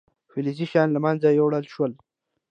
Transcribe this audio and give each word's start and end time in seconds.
فلزي 0.31 0.65
شیان 0.71 0.89
له 0.93 0.99
منځه 1.05 1.27
یوړل 1.39 1.65
شول. 1.73 1.91